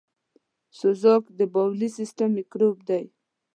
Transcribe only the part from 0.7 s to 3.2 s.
سوزک دبولي سیستم میکروب دی.